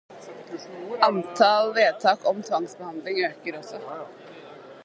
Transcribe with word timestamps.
Antall 1.01 1.73
vedtak 1.75 2.25
om 2.33 2.41
tvangsbehandling 2.43 3.23
øker 3.29 3.57
også. 3.57 3.79